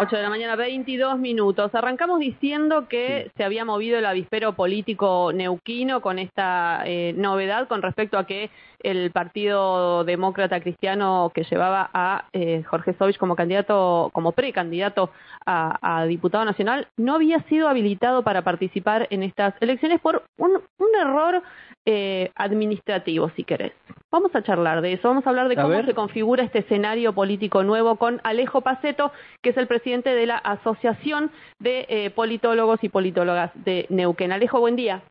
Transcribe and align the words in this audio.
8 0.00 0.14
de 0.14 0.22
la 0.22 0.30
mañana, 0.30 0.54
22 0.54 1.18
minutos. 1.18 1.74
Arrancamos 1.74 2.20
diciendo 2.20 2.86
que 2.88 3.32
se 3.36 3.42
había 3.42 3.64
movido 3.64 3.98
el 3.98 4.06
avispero 4.06 4.52
político 4.52 5.32
neuquino 5.34 6.00
con 6.00 6.20
esta 6.20 6.82
eh, 6.84 7.12
novedad 7.16 7.66
con 7.66 7.82
respecto 7.82 8.16
a 8.16 8.24
que 8.24 8.48
el 8.80 9.10
Partido 9.10 10.04
Demócrata 10.04 10.60
Cristiano 10.60 11.32
que 11.34 11.42
llevaba 11.42 11.90
a 11.92 12.26
eh, 12.32 12.62
Jorge 12.62 12.94
Sovich 12.94 13.18
como 13.18 13.34
candidato, 13.34 14.10
como 14.12 14.30
precandidato 14.30 15.10
a, 15.44 16.00
a, 16.00 16.04
diputado 16.04 16.44
nacional, 16.44 16.86
no 16.96 17.16
había 17.16 17.42
sido 17.48 17.66
habilitado 17.66 18.22
para 18.22 18.42
participar 18.42 19.08
en 19.10 19.24
estas 19.24 19.54
elecciones 19.60 20.00
por 20.00 20.22
un, 20.36 20.62
un 20.78 20.88
error 21.00 21.42
eh, 21.86 22.30
administrativo, 22.36 23.30
si 23.34 23.42
querés. 23.42 23.72
Vamos 24.10 24.34
a 24.34 24.42
charlar 24.42 24.80
de 24.80 24.94
eso, 24.94 25.08
vamos 25.08 25.26
a 25.26 25.30
hablar 25.30 25.50
de 25.50 25.56
cómo 25.56 25.82
se 25.82 25.92
configura 25.92 26.42
este 26.42 26.60
escenario 26.60 27.12
político 27.12 27.62
nuevo 27.62 27.96
con 27.96 28.22
Alejo 28.24 28.62
Paceto, 28.62 29.12
que 29.42 29.50
es 29.50 29.56
el 29.58 29.66
presidente 29.66 30.14
de 30.14 30.24
la 30.24 30.38
Asociación 30.38 31.30
de 31.58 31.84
eh, 31.90 32.08
Politólogos 32.08 32.82
y 32.82 32.88
Politólogas 32.88 33.50
de 33.66 33.84
Neuquén. 33.90 34.32
Alejo, 34.32 34.60
buen 34.60 34.76
día. 34.76 35.02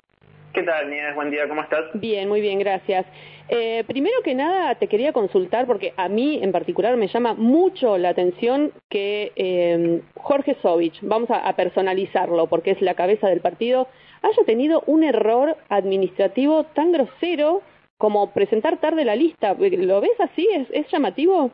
¿Qué 0.51 0.63
tal, 0.63 0.89
Nieves? 0.89 1.13
Buen 1.13 1.29
día, 1.29 1.47
¿cómo 1.47 1.61
estás? 1.61 1.85
Bien, 1.93 2.27
muy 2.27 2.41
bien, 2.41 2.57
gracias. 2.57 3.05
Eh, 3.49 3.83
primero 3.85 4.15
que 4.23 4.33
nada, 4.33 4.73
te 4.73 4.87
quería 4.87 5.13
consultar, 5.13 5.67
porque 5.67 5.93
a 5.95 6.09
mí 6.09 6.39
en 6.41 6.51
particular 6.51 6.97
me 6.97 7.07
llama 7.07 7.35
mucho 7.35 7.99
la 7.99 8.09
atención 8.09 8.71
que 8.89 9.31
eh, 9.35 10.01
Jorge 10.15 10.57
Sovich, 10.63 10.97
vamos 11.03 11.29
a, 11.29 11.47
a, 11.47 11.55
personalizarlo 11.55 12.47
porque 12.47 12.71
es 12.71 12.81
la 12.81 12.95
cabeza 12.95 13.27
del 13.27 13.41
partido, 13.41 13.87
haya 14.23 14.43
tenido 14.47 14.81
un 14.87 15.03
error 15.03 15.55
administrativo 15.69 16.63
tan 16.73 16.91
grosero 16.91 17.61
como 17.97 18.33
presentar 18.33 18.77
tarde 18.79 19.05
la 19.05 19.15
lista. 19.15 19.53
¿Lo 19.53 20.01
ves 20.01 20.19
así? 20.19 20.47
¿Es, 20.53 20.67
es 20.71 20.91
llamativo? 20.91 21.51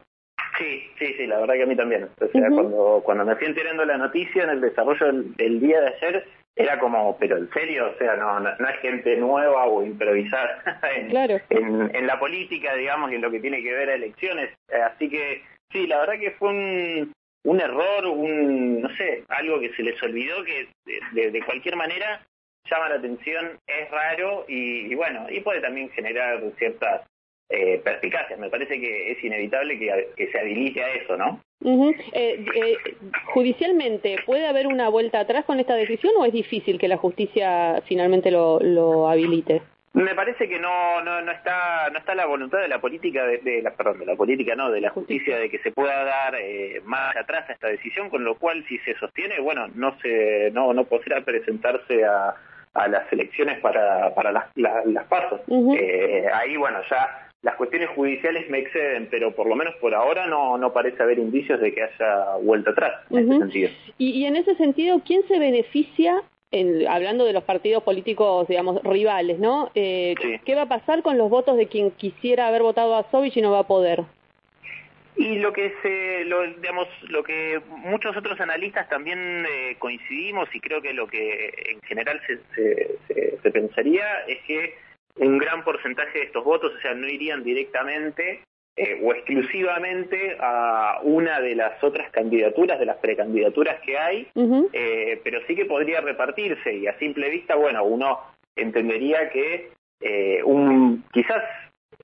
Sí, 0.57 0.83
sí, 0.99 1.13
sí, 1.17 1.27
la 1.27 1.39
verdad 1.39 1.55
que 1.55 1.63
a 1.63 1.67
mí 1.67 1.75
también. 1.75 2.03
O 2.03 2.27
sea, 2.27 2.41
uh 2.41 2.43
-huh. 2.45 2.53
cuando, 2.55 3.01
cuando 3.03 3.25
me 3.25 3.35
fui 3.35 3.47
enterando 3.47 3.85
la 3.85 3.97
noticia 3.97 4.43
en 4.43 4.49
el 4.51 4.61
desarrollo 4.61 5.05
del, 5.05 5.33
del, 5.35 5.59
día 5.59 5.81
de 5.81 5.87
ayer, 5.87 6.27
era 6.55 6.79
como, 6.79 7.17
pero 7.17 7.37
en 7.37 7.49
serio, 7.51 7.91
o 7.93 7.97
sea, 7.97 8.15
no, 8.15 8.39
no, 8.39 8.49
no 8.59 8.69
es 8.69 8.79
gente 8.79 9.17
nueva 9.17 9.65
o 9.65 9.83
improvisar 9.83 10.61
en, 10.95 11.09
claro. 11.09 11.39
en, 11.49 11.95
en, 11.95 12.07
la 12.07 12.19
política, 12.19 12.75
digamos, 12.75 13.11
y 13.11 13.15
en 13.15 13.21
lo 13.21 13.31
que 13.31 13.39
tiene 13.39 13.63
que 13.63 13.73
ver 13.73 13.89
a 13.89 13.95
elecciones. 13.95 14.51
Así 14.91 15.09
que, 15.09 15.41
sí, 15.71 15.87
la 15.87 15.99
verdad 16.01 16.19
que 16.19 16.31
fue 16.31 16.49
un, 16.49 17.13
un 17.45 17.59
error, 17.59 18.05
un, 18.05 18.81
no 18.81 18.89
sé, 18.95 19.23
algo 19.29 19.59
que 19.59 19.73
se 19.73 19.81
les 19.81 20.01
olvidó 20.03 20.43
que 20.43 20.67
de, 21.13 21.31
de 21.31 21.41
cualquier 21.43 21.75
manera 21.75 22.21
llama 22.69 22.89
la 22.89 22.95
atención, 22.95 23.59
es 23.67 23.91
raro 23.91 24.45
y, 24.47 24.91
y 24.91 24.95
bueno, 24.95 25.29
y 25.29 25.41
puede 25.41 25.61
también 25.61 25.89
generar 25.91 26.41
ciertas 26.57 27.01
eh, 27.49 27.81
perspicacias. 27.83 28.39
Me 28.39 28.49
parece 28.49 28.79
que 28.79 29.11
es 29.11 29.23
inevitable 29.23 29.77
que, 29.77 30.09
que 30.15 30.31
se 30.31 30.39
habilite 30.39 30.83
a 30.83 30.93
eso, 30.95 31.17
¿no? 31.17 31.39
Uh 31.61 31.91
-huh. 31.91 31.95
eh, 32.13 32.45
eh, 32.55 32.77
judicialmente, 33.33 34.17
¿puede 34.25 34.47
haber 34.47 34.67
una 34.67 34.89
vuelta 34.89 35.19
atrás 35.19 35.45
con 35.45 35.59
esta 35.59 35.75
decisión 35.75 36.13
o 36.17 36.25
es 36.25 36.33
difícil 36.33 36.77
que 36.77 36.87
la 36.87 36.97
justicia 36.97 37.81
finalmente 37.87 38.31
lo, 38.31 38.59
lo 38.59 39.07
habilite? 39.09 39.61
Me 39.93 40.15
parece 40.15 40.49
que 40.49 40.57
no, 40.57 41.03
no, 41.03 41.21
no 41.21 41.31
está 41.31 41.87
no 41.91 41.99
está 41.99 42.15
la 42.15 42.25
voluntad 42.25 42.59
de 42.59 42.67
la 42.67 42.81
política 42.81 43.27
de, 43.27 43.37
de 43.37 43.61
la 43.61 43.75
perdón 43.75 43.99
de 43.99 44.07
la 44.07 44.15
política 44.15 44.55
no 44.55 44.71
de 44.71 44.81
la 44.81 44.89
justicia 44.89 45.37
de 45.37 45.51
que 45.51 45.59
se 45.59 45.71
pueda 45.71 46.03
dar 46.03 46.33
eh, 46.33 46.81
más 46.83 47.15
atrás 47.15 47.47
a 47.47 47.53
esta 47.53 47.67
decisión 47.67 48.09
con 48.09 48.23
lo 48.23 48.35
cual 48.39 48.65
si 48.67 48.79
se 48.79 48.95
sostiene 48.95 49.39
bueno 49.39 49.67
no 49.75 49.95
se 50.01 50.49
no 50.51 50.73
no 50.73 50.85
podrá 50.85 51.21
presentarse 51.21 52.03
a, 52.05 52.33
a 52.73 52.87
las 52.87 53.11
elecciones 53.11 53.59
para 53.59 54.13
para 54.15 54.31
las 54.31 54.45
las, 54.55 54.85
las 54.85 55.05
pasos 55.05 55.41
uh 55.47 55.71
-huh. 55.71 55.77
eh, 55.79 56.27
ahí 56.33 56.57
bueno 56.57 56.79
ya 56.89 57.23
las 57.43 57.55
cuestiones 57.55 57.89
judiciales 57.89 58.49
me 58.49 58.59
exceden, 58.59 59.09
pero 59.11 59.35
por 59.35 59.47
lo 59.47 59.55
menos 59.55 59.75
por 59.75 59.93
ahora 59.93 60.27
no, 60.27 60.57
no 60.57 60.71
parece 60.71 61.03
haber 61.03 61.19
indicios 61.19 61.59
de 61.59 61.73
que 61.73 61.83
haya 61.83 62.37
vuelta 62.41 62.71
atrás 62.71 62.93
en 63.09 63.17
uh 63.17 63.19
-huh. 63.19 63.31
ese 63.31 63.39
sentido. 63.39 63.69
Y, 63.97 64.11
y, 64.11 64.25
en 64.25 64.37
ese 64.37 64.55
sentido, 64.55 65.01
¿quién 65.05 65.27
se 65.27 65.37
beneficia, 65.37 66.23
en, 66.51 66.87
hablando 66.87 67.25
de 67.25 67.33
los 67.33 67.43
partidos 67.43 67.83
políticos, 67.83 68.47
digamos, 68.47 68.81
rivales, 68.83 69.39
¿no? 69.39 69.69
Eh, 69.75 70.15
sí. 70.21 70.39
¿Qué 70.45 70.55
va 70.55 70.63
a 70.63 70.69
pasar 70.69 71.03
con 71.03 71.17
los 71.17 71.29
votos 71.29 71.57
de 71.57 71.67
quien 71.67 71.91
quisiera 71.91 72.47
haber 72.47 72.61
votado 72.61 72.95
a 72.95 73.03
Sovich 73.11 73.35
y 73.35 73.41
no 73.41 73.51
va 73.51 73.59
a 73.59 73.67
poder? 73.67 74.03
Y 75.15 75.39
lo 75.39 75.53
que 75.53 75.73
se, 75.81 76.25
lo, 76.25 76.41
digamos, 76.47 76.87
lo 77.09 77.23
que 77.23 77.61
muchos 77.67 78.15
otros 78.17 78.39
analistas 78.39 78.89
también 78.89 79.45
eh, 79.47 79.75
coincidimos 79.77 80.49
y 80.55 80.59
creo 80.59 80.81
que 80.81 80.93
lo 80.93 81.07
que 81.07 81.53
en 81.69 81.81
general 81.81 82.19
se, 82.25 82.39
se, 82.55 82.97
se, 83.07 83.37
se 83.41 83.51
pensaría 83.51 84.21
es 84.27 84.39
que 84.47 84.75
un 85.17 85.37
gran 85.37 85.63
porcentaje 85.63 86.19
de 86.19 86.25
estos 86.25 86.43
votos, 86.43 86.73
o 86.75 86.81
sea, 86.81 86.93
no 86.93 87.07
irían 87.07 87.43
directamente 87.43 88.41
eh, 88.75 88.99
o 89.03 89.13
exclusivamente 89.13 90.35
a 90.39 90.99
una 91.03 91.39
de 91.39 91.55
las 91.55 91.83
otras 91.83 92.09
candidaturas, 92.09 92.79
de 92.79 92.87
las 92.87 92.97
precandidaturas 92.97 93.79
que 93.81 93.99
hay, 93.99 94.27
uh 94.33 94.41
-huh. 94.43 94.69
eh, 94.73 95.21
pero 95.23 95.41
sí 95.45 95.55
que 95.55 95.65
podría 95.65 96.01
repartirse 96.01 96.73
y 96.73 96.87
a 96.87 96.97
simple 96.97 97.29
vista, 97.29 97.53
bueno, 97.53 97.83
uno 97.83 98.19
entendería 98.55 99.29
que 99.29 99.69
eh, 100.01 100.41
un 100.43 101.03
quizás 101.13 101.43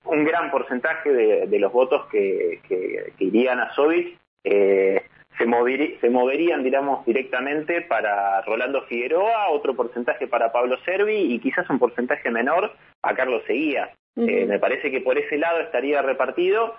un 0.05 0.23
gran 0.23 0.49
porcentaje 0.51 1.11
de, 1.11 1.47
de 1.47 1.59
los 1.59 1.71
votos 1.71 2.07
que, 2.07 2.59
que, 2.67 3.13
que, 3.17 3.23
irían 3.23 3.59
a 3.59 3.73
Sovich 3.73 4.17
eh, 4.43 5.03
se, 5.37 5.45
mover, 5.45 5.99
se 5.99 6.09
moverían, 6.09 6.63
digamos, 6.63 7.05
directamente 7.05 7.81
para 7.81 8.41
Rolando 8.41 8.83
Figueroa, 8.83 9.49
otro 9.49 9.75
porcentaje 9.75 10.27
para 10.27 10.51
Pablo 10.51 10.77
Servi 10.85 11.33
y 11.33 11.39
quizás 11.39 11.69
un 11.69 11.79
porcentaje 11.79 12.29
menor 12.29 12.73
a 13.01 13.13
Carlos 13.13 13.43
Seguía. 13.47 13.91
Uh 14.15 14.23
-huh. 14.23 14.29
eh, 14.29 14.45
me 14.45 14.59
parece 14.59 14.91
que 14.91 15.01
por 15.01 15.17
ese 15.17 15.37
lado 15.37 15.59
estaría 15.59 16.01
repartido. 16.01 16.75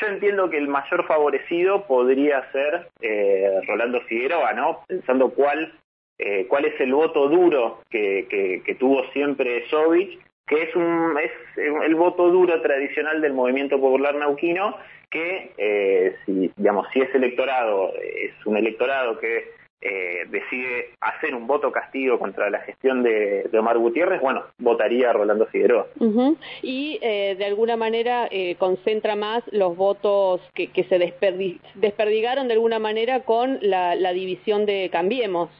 Yo 0.00 0.06
entiendo 0.08 0.50
que 0.50 0.58
el 0.58 0.68
mayor 0.68 1.06
favorecido 1.06 1.86
podría 1.86 2.50
ser 2.50 2.88
eh, 3.00 3.60
Rolando 3.66 4.00
Figueroa, 4.02 4.52
¿no? 4.52 4.80
Pensando 4.88 5.30
cuál, 5.30 5.72
eh, 6.18 6.46
cuál 6.48 6.64
es 6.64 6.80
el 6.80 6.92
voto 6.92 7.28
duro 7.28 7.80
que, 7.90 8.26
que, 8.28 8.62
que 8.64 8.74
tuvo 8.74 9.04
siempre 9.12 9.66
Sovich, 9.68 10.18
que 10.54 10.62
es, 10.62 10.76
un, 10.76 11.16
es 11.18 11.30
el 11.56 11.94
voto 11.94 12.30
duro 12.30 12.60
tradicional 12.60 13.20
del 13.20 13.32
movimiento 13.32 13.80
popular 13.80 14.14
nauquino, 14.14 14.76
que 15.10 15.52
eh, 15.58 16.16
si, 16.24 16.50
digamos, 16.56 16.86
si 16.92 17.00
ese 17.00 17.16
electorado 17.16 17.92
es 17.96 18.32
un 18.46 18.56
electorado 18.56 19.18
que 19.18 19.52
eh, 19.80 20.24
decide 20.30 20.90
hacer 21.00 21.34
un 21.34 21.46
voto 21.46 21.70
castigo 21.70 22.18
contra 22.18 22.48
la 22.48 22.60
gestión 22.60 23.02
de, 23.02 23.44
de 23.52 23.58
Omar 23.58 23.76
Gutiérrez, 23.76 24.20
bueno, 24.20 24.42
votaría 24.58 25.10
a 25.10 25.12
Rolando 25.12 25.46
Figueroa. 25.46 25.86
Uh 26.00 26.06
-huh. 26.06 26.36
Y 26.62 26.98
eh, 27.02 27.36
de 27.36 27.44
alguna 27.44 27.76
manera 27.76 28.26
eh, 28.30 28.54
concentra 28.58 29.14
más 29.14 29.44
los 29.52 29.76
votos 29.76 30.40
que, 30.54 30.68
que 30.68 30.84
se 30.84 30.98
desperdi 30.98 31.60
desperdigaron 31.74 32.48
de 32.48 32.54
alguna 32.54 32.78
manera 32.78 33.24
con 33.24 33.58
la, 33.60 33.94
la 33.94 34.12
división 34.14 34.64
de 34.64 34.88
Cambiemos. 34.90 35.50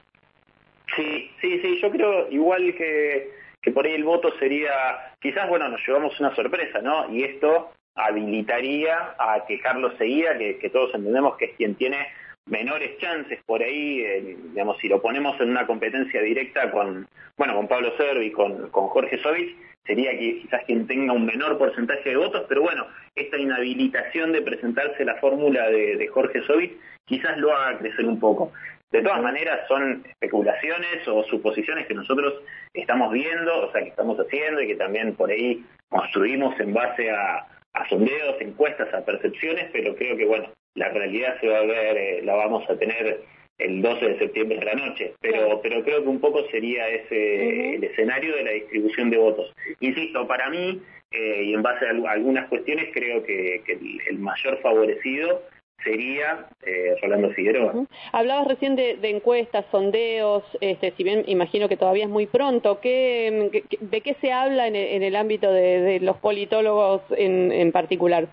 Sí, 0.95 1.29
sí, 1.41 1.59
sí, 1.61 1.79
yo 1.81 1.91
creo 1.91 2.27
igual 2.31 2.73
que, 2.75 3.29
que 3.65 3.71
por 3.71 3.87
ahí 3.87 3.93
el 3.93 4.03
voto 4.03 4.31
sería, 4.37 4.71
quizás, 5.19 5.49
bueno, 5.49 5.67
nos 5.67 5.81
llevamos 5.85 6.17
una 6.19 6.35
sorpresa, 6.35 6.81
¿no? 6.83 7.11
Y 7.11 7.23
esto 7.23 7.71
habilitaría 7.95 9.15
a 9.17 9.43
que 9.47 9.59
Carlos 9.59 9.93
Seguía, 9.97 10.37
que, 10.37 10.69
todos 10.71 10.93
entendemos 10.93 11.35
que 11.35 11.45
es 11.45 11.55
quien 11.57 11.73
tiene 11.73 11.97
menores 12.45 12.99
chances 12.99 13.39
por 13.43 13.63
ahí, 13.63 14.01
eh, 14.01 14.37
digamos, 14.51 14.77
si 14.77 14.87
lo 14.87 15.01
ponemos 15.01 15.41
en 15.41 15.49
una 15.49 15.65
competencia 15.65 16.21
directa 16.21 16.69
con, 16.69 17.07
bueno, 17.37 17.55
con 17.55 17.67
Pablo 17.67 17.91
Servi, 17.97 18.31
con, 18.31 18.69
con 18.69 18.87
Jorge 18.89 19.17
Sovich, 19.23 19.57
sería 19.83 20.11
que 20.11 20.41
quizás 20.41 20.63
quien 20.65 20.85
tenga 20.85 21.13
un 21.13 21.25
menor 21.25 21.57
porcentaje 21.57 22.09
de 22.09 22.17
votos, 22.17 22.45
pero 22.47 22.61
bueno, 22.61 22.85
esta 23.15 23.37
inhabilitación 23.37 24.31
de 24.31 24.43
presentarse 24.43 25.03
la 25.03 25.15
fórmula 25.15 25.69
de, 25.71 25.95
de 25.95 26.07
Jorge 26.07 26.43
Sovich 26.43 26.77
quizás 27.05 27.35
lo 27.39 27.55
haga 27.55 27.79
crecer 27.79 28.05
un 28.05 28.19
poco. 28.19 28.51
De 28.91 29.01
todas 29.01 29.21
maneras, 29.21 29.67
son 29.67 30.05
especulaciones 30.07 31.07
o 31.07 31.23
suposiciones 31.23 31.87
que 31.87 31.93
nosotros 31.93 32.33
estamos 32.73 33.11
viendo, 33.11 33.67
o 33.67 33.71
sea, 33.71 33.81
que 33.81 33.89
estamos 33.89 34.17
haciendo 34.17 34.61
y 34.61 34.67
que 34.67 34.75
también 34.75 35.15
por 35.15 35.29
ahí 35.29 35.65
construimos 35.89 36.57
en 36.59 36.73
base 36.73 37.09
a, 37.09 37.47
a 37.73 37.89
sondeos, 37.89 38.39
encuestas, 38.39 38.93
a 38.93 39.03
percepciones, 39.03 39.69
pero 39.71 39.95
creo 39.95 40.15
que, 40.15 40.25
bueno, 40.25 40.49
la 40.75 40.89
realidad 40.89 41.39
se 41.39 41.47
va 41.47 41.59
a 41.59 41.65
ver, 41.65 41.97
eh, 41.97 42.21
la 42.23 42.35
vamos 42.35 42.69
a 42.69 42.77
tener 42.77 43.21
el 43.57 43.81
12 43.81 44.05
de 44.05 44.19
septiembre 44.19 44.59
de 44.59 44.65
la 44.65 44.73
noche, 44.73 45.13
pero, 45.21 45.61
pero 45.61 45.83
creo 45.83 46.03
que 46.03 46.09
un 46.09 46.19
poco 46.19 46.45
sería 46.49 46.89
ese 46.89 47.15
uh 47.15 47.51
-huh. 47.51 47.75
el 47.75 47.83
escenario 47.85 48.35
de 48.35 48.43
la 48.43 48.51
distribución 48.51 49.09
de 49.09 49.17
votos. 49.17 49.53
Insisto, 49.79 50.27
para 50.27 50.49
mí, 50.49 50.81
eh, 51.11 51.43
y 51.45 51.53
en 51.53 51.61
base 51.61 51.85
a 51.85 52.11
algunas 52.11 52.47
cuestiones, 52.49 52.89
creo 52.93 53.23
que, 53.23 53.61
que 53.65 53.73
el, 53.73 54.01
el 54.09 54.19
mayor 54.19 54.59
favorecido 54.61 55.41
sería 55.83 56.47
eh, 56.65 56.95
Rolando 57.01 57.29
Figueroa. 57.31 57.71
Uh 57.73 57.83
-huh. 57.83 57.87
Hablabas 58.11 58.47
recién 58.47 58.75
de, 58.75 58.97
de, 58.97 59.09
encuestas, 59.09 59.65
sondeos, 59.71 60.43
este, 60.61 60.91
si 60.91 61.03
bien 61.03 61.23
imagino 61.27 61.69
que 61.69 61.77
todavía 61.77 62.05
es 62.05 62.09
muy 62.09 62.25
pronto, 62.25 62.79
¿qué, 62.81 63.49
qué 63.51 63.77
¿de 63.79 64.01
qué 64.01 64.15
se 64.15 64.31
habla 64.31 64.67
en 64.67 64.75
el, 64.75 64.87
en 64.87 65.03
el 65.03 65.15
ámbito 65.15 65.51
de, 65.51 65.81
de, 65.81 65.99
los 65.99 66.17
politólogos 66.17 67.01
en, 67.17 67.51
en 67.51 67.71
particular? 67.71 68.27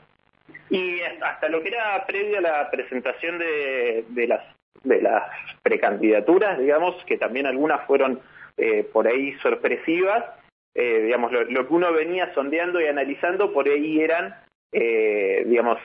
Y 0.71 1.01
hasta 1.21 1.49
lo 1.49 1.63
que 1.63 1.69
era 1.69 2.05
previo 2.07 2.39
a 2.39 2.41
la 2.41 2.71
presentación 2.71 3.39
de, 3.39 4.05
de 4.09 4.27
las 4.27 4.41
de 4.85 5.01
las 5.01 5.31
precandidaturas, 5.63 6.59
digamos, 6.59 6.97
que 7.05 7.17
también 7.17 7.47
algunas 7.47 7.87
fueron 7.87 8.21
eh, 8.57 8.83
por 8.93 9.07
ahí 9.07 9.33
sorpresivas, 9.35 10.25
eh, 10.75 11.03
digamos, 11.05 11.31
lo, 11.31 11.45
lo, 11.45 11.69
que 11.69 11.75
uno 11.75 11.93
venía 11.93 12.35
sondeando 12.35 12.81
y 12.81 12.87
analizando, 12.87 13.53
por 13.53 13.69
ahí 13.69 14.01
eran, 14.01 14.35
digamos, 14.73 15.79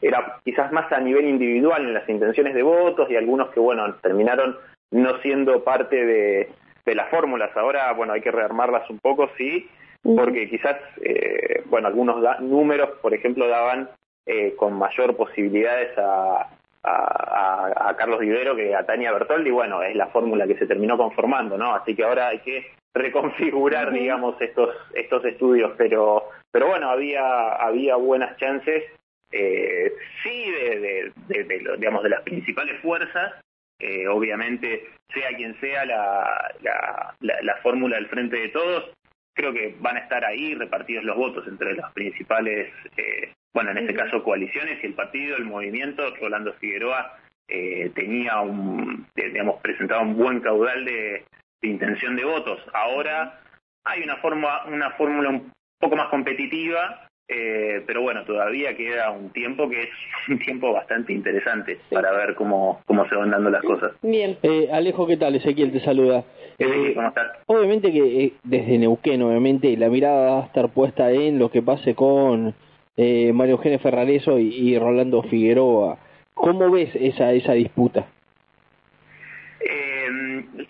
era 0.00 0.38
quizás 0.44 0.72
más 0.72 0.90
a 0.92 1.00
nivel 1.00 1.26
individual 1.26 1.82
en 1.82 1.94
las 1.94 2.08
intenciones 2.08 2.54
de 2.54 2.62
votos 2.62 3.10
y 3.10 3.16
algunos 3.16 3.50
que, 3.50 3.60
bueno, 3.60 3.94
terminaron 4.02 4.56
no 4.90 5.18
siendo 5.20 5.64
parte 5.64 6.04
de, 6.04 6.48
de 6.84 6.94
las 6.94 7.08
fórmulas. 7.10 7.56
Ahora, 7.56 7.92
bueno, 7.92 8.12
hay 8.12 8.20
que 8.20 8.30
rearmarlas 8.30 8.88
un 8.90 8.98
poco, 8.98 9.28
sí, 9.36 9.68
porque 10.02 10.48
quizás, 10.48 10.76
eh, 11.02 11.62
bueno, 11.66 11.88
algunos 11.88 12.40
números, 12.40 12.90
por 13.02 13.12
ejemplo, 13.12 13.48
daban 13.48 13.90
eh, 14.24 14.54
con 14.56 14.74
mayor 14.74 15.16
posibilidades 15.16 15.96
a, 15.98 16.48
a, 16.84 17.88
a, 17.88 17.96
Carlos 17.96 18.20
Vivero 18.20 18.54
que 18.54 18.74
a 18.74 18.86
Tania 18.86 19.12
Bertoldi, 19.12 19.50
bueno, 19.50 19.82
es 19.82 19.96
la 19.96 20.06
fórmula 20.08 20.46
que 20.46 20.56
se 20.58 20.66
terminó 20.66 20.96
conformando, 20.96 21.58
¿no? 21.58 21.74
Así 21.74 21.94
que 21.94 22.04
ahora 22.04 22.28
hay 22.28 22.38
que 22.40 22.66
reconfigurar, 22.94 23.92
digamos, 23.92 24.40
estos 24.40 24.74
estos 24.94 25.24
estudios, 25.24 25.72
pero 25.76 26.30
pero 26.50 26.68
bueno, 26.68 26.88
había 26.88 27.54
había 27.54 27.96
buenas 27.96 28.36
chances, 28.38 28.84
eh, 29.32 29.92
sí, 30.22 30.50
de, 30.50 31.12
de, 31.28 31.76
digamos, 31.78 32.02
de 32.02 32.10
las 32.10 32.22
principales 32.22 32.80
fuerzas, 32.80 33.34
eh, 33.78 34.08
obviamente, 34.08 34.88
sea 35.12 35.36
quien 35.36 35.58
sea 35.60 35.84
la, 35.84 36.54
la, 36.62 37.14
la, 37.20 37.56
fórmula 37.56 37.96
del 37.96 38.08
frente 38.08 38.36
de 38.36 38.48
todos, 38.48 38.90
creo 39.34 39.52
que 39.52 39.76
van 39.80 39.96
a 39.96 40.00
estar 40.00 40.24
ahí 40.24 40.54
repartidos 40.54 41.04
los 41.04 41.16
votos 41.16 41.46
entre 41.46 41.74
las 41.74 41.92
principales, 41.92 42.72
eh, 42.96 43.32
bueno, 43.52 43.70
en 43.70 43.78
este 43.78 43.94
caso 43.94 44.22
coaliciones 44.22 44.82
y 44.82 44.86
el 44.86 44.94
partido, 44.94 45.36
el 45.36 45.44
movimiento. 45.44 46.14
Rolando 46.16 46.54
Figueroa 46.54 47.18
eh, 47.48 47.90
tenía 47.94 48.40
un, 48.40 49.06
digamos, 49.14 49.60
presentaba 49.60 50.02
un 50.02 50.16
buen 50.16 50.40
caudal 50.40 50.84
de, 50.84 51.24
intención 51.62 52.16
de 52.16 52.24
votos. 52.24 52.60
Ahora 52.72 53.40
hay 53.84 54.02
una 54.02 54.16
forma, 54.18 54.64
una 54.66 54.92
fórmula 54.92 55.30
un 55.30 55.52
poco 55.78 55.96
más 55.96 56.08
competitiva 56.08 57.05
eh, 57.28 57.82
pero 57.86 58.02
bueno, 58.02 58.24
todavía 58.24 58.76
queda 58.76 59.10
un 59.10 59.30
tiempo 59.30 59.68
que 59.68 59.82
es 59.82 59.88
un 60.28 60.38
tiempo 60.38 60.72
bastante 60.72 61.12
interesante 61.12 61.78
para 61.90 62.12
ver 62.12 62.34
cómo, 62.34 62.80
cómo 62.86 63.08
se 63.08 63.16
van 63.16 63.30
dando 63.30 63.50
las 63.50 63.62
cosas. 63.62 63.92
Bien. 64.02 64.38
Eh, 64.42 64.68
Alejo, 64.72 65.06
¿qué 65.06 65.16
tal? 65.16 65.34
Ezequiel 65.34 65.72
te 65.72 65.80
saluda. 65.80 66.24
Eh, 66.58 66.92
¿cómo 66.94 67.08
estás? 67.08 67.32
Obviamente 67.46 67.92
que 67.92 68.24
eh, 68.24 68.32
desde 68.44 68.78
Neuquén, 68.78 69.22
obviamente, 69.22 69.76
la 69.76 69.88
mirada 69.88 70.30
va 70.30 70.42
a 70.42 70.46
estar 70.46 70.68
puesta 70.70 71.10
en 71.10 71.38
lo 71.38 71.50
que 71.50 71.62
pase 71.62 71.94
con 71.94 72.54
eh, 72.96 73.32
Mario 73.32 73.56
Eugenio 73.56 73.78
Ferrareso 73.78 74.38
y, 74.38 74.48
y, 74.48 74.78
Rolando 74.78 75.22
Figueroa. 75.22 75.98
¿Cómo 76.34 76.70
ves 76.70 76.90
esa, 76.94 77.32
esa 77.32 77.52
disputa? 77.52 78.06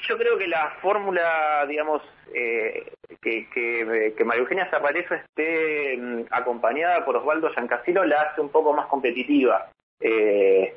Yo 0.09 0.19
creo 0.19 0.39
que 0.39 0.49
la 0.49 0.71
fórmula, 0.83 1.65
digamos, 1.69 2.03
eh, 2.35 2.93
que, 3.23 3.49
que, 3.51 4.15
que, 4.17 4.25
María 4.25 4.43
Eugenia 4.43 4.71
Zapareso 4.71 5.15
esté 5.15 5.97
mm, 5.97 6.25
acompañada 6.31 7.05
por 7.05 7.17
Osvaldo 7.17 7.51
Giancasilo 7.51 8.05
la 8.05 8.23
hace 8.23 8.41
un 8.41 8.51
poco 8.51 8.73
más 8.73 8.87
competitiva. 8.87 9.71
Eh, 10.01 10.75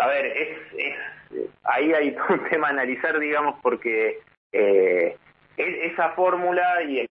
a 0.00 0.06
ver, 0.06 0.26
es, 0.26 0.58
es, 0.76 0.96
ahí 1.64 1.92
hay 1.92 2.16
un 2.28 2.48
tema 2.48 2.68
a 2.68 2.70
analizar, 2.70 3.18
digamos, 3.18 3.58
porque 3.62 4.20
eh, 4.52 5.16
esa 5.56 6.10
fórmula 6.10 6.82
y 6.82 6.98
el 6.98 7.00